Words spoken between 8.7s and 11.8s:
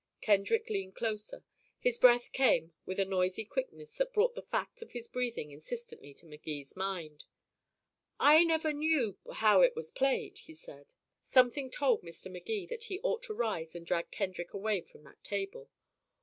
knew how it was played," he said. Something